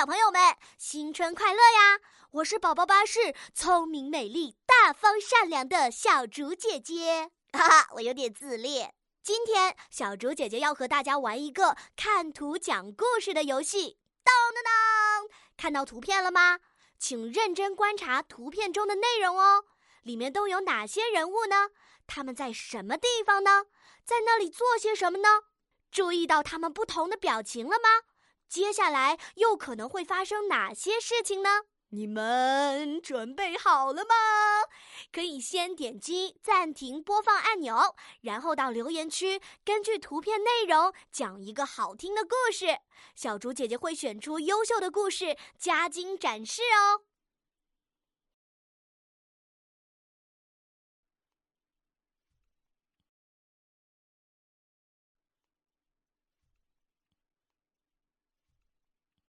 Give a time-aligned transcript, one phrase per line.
[0.00, 2.00] 小朋友们，新春快乐呀！
[2.30, 7.30] 我是宝宝巴士聪明、美丽、大方、善良的小竹姐姐。
[7.52, 8.94] 哈哈，我有点自恋。
[9.22, 13.98] 今天，小竹姐姐要和大家玩一个看图讲故事的游戏。
[14.24, 15.28] 当当当，
[15.58, 16.60] 看到图片了吗？
[16.98, 19.64] 请认真观察图片中的内容哦。
[20.04, 21.72] 里面都有哪些人物呢？
[22.06, 23.66] 他们在什么地方呢？
[24.02, 25.28] 在那里做些什么呢？
[25.90, 28.06] 注意到他们不同的表情了吗？
[28.50, 31.62] 接下来又可能会发生哪些事情呢？
[31.90, 34.14] 你们准备好了吗？
[35.12, 42.78] 可以先点击暂停播放按钮，然后到留言区根据图片内容讲一个好听的故事。
[43.14, 47.02] 小竹姐姐会选出优秀的故事加精展示哦。